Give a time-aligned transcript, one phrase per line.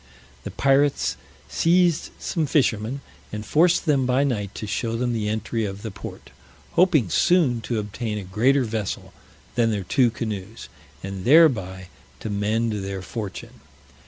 [0.45, 1.15] The pirates
[1.47, 3.01] seized some fishermen,
[3.31, 6.31] and forced them by night to show them the entry of the port,
[6.71, 9.13] hoping soon to obtain a greater vessel
[9.53, 10.69] than their two canoes,
[11.03, 11.89] and thereby
[12.21, 13.59] to mend their fortune.